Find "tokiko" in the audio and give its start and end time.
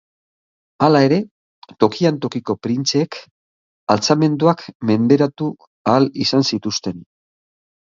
2.23-2.55